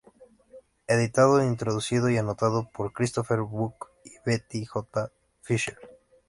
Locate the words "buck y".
3.41-4.13